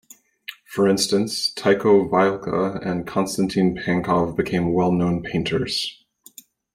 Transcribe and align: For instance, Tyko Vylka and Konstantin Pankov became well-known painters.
For 0.65 0.87
instance, 0.87 1.53
Tyko 1.53 2.09
Vylka 2.09 2.83
and 2.83 3.05
Konstantin 3.05 3.75
Pankov 3.77 4.35
became 4.35 4.73
well-known 4.73 5.21
painters. 5.21 6.03